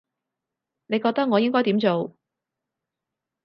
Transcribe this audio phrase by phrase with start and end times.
[0.87, 2.17] 你覺得我應該點做